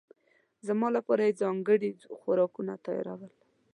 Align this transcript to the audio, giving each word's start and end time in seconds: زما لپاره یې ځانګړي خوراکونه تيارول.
زما 0.67 0.87
لپاره 0.97 1.21
یې 1.27 1.37
ځانګړي 1.41 1.91
خوراکونه 2.17 2.73
تيارول. 2.85 3.33